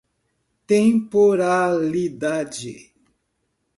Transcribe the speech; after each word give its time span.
temporalidade 0.65 2.73